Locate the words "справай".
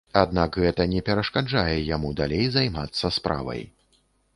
3.21-3.61